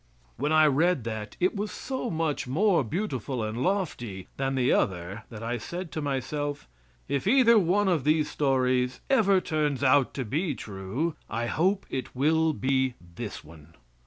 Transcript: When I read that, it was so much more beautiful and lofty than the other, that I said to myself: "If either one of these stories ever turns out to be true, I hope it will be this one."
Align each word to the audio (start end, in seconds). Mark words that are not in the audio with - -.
When 0.37 0.51
I 0.51 0.65
read 0.65 1.03
that, 1.03 1.37
it 1.39 1.55
was 1.55 1.69
so 1.71 2.09
much 2.09 2.47
more 2.47 2.83
beautiful 2.83 3.43
and 3.43 3.61
lofty 3.61 4.27
than 4.37 4.55
the 4.55 4.71
other, 4.71 5.25
that 5.29 5.43
I 5.43 5.59
said 5.59 5.91
to 5.91 6.01
myself: 6.01 6.67
"If 7.07 7.27
either 7.27 7.59
one 7.59 7.87
of 7.87 8.03
these 8.03 8.27
stories 8.27 9.01
ever 9.11 9.39
turns 9.39 9.83
out 9.83 10.15
to 10.15 10.25
be 10.25 10.55
true, 10.55 11.15
I 11.29 11.45
hope 11.45 11.85
it 11.87 12.15
will 12.15 12.51
be 12.51 12.95
this 12.99 13.43
one." 13.43 13.75